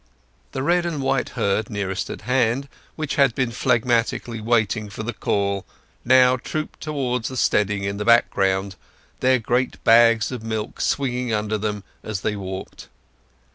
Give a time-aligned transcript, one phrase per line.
[0.53, 5.13] The red and white herd nearest at hand, which had been phlegmatically waiting for the
[5.13, 5.63] call,
[6.03, 8.75] now trooped towards the steading in the background,
[9.19, 12.87] their great bags of milk swinging under them as they walked.